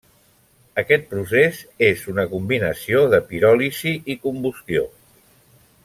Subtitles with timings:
[0.81, 4.87] Aquest procés és una combinació de piròlisi i combustió.